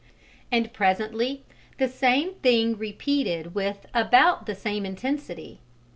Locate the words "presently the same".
0.73-2.33